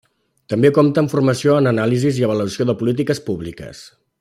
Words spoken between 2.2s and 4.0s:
i Avaluació de Polítiques Públiques.